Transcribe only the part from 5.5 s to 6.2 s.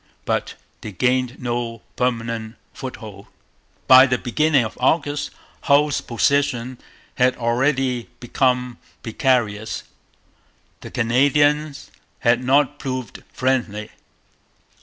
Hull's